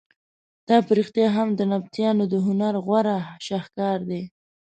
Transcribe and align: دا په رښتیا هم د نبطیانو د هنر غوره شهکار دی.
دا 0.67 0.77
په 0.85 0.91
رښتیا 0.99 1.27
هم 1.37 1.47
د 1.53 1.61
نبطیانو 1.71 2.23
د 2.29 2.35
هنر 2.45 2.73
غوره 2.85 3.17
شهکار 3.47 3.99
دی. 4.09 4.23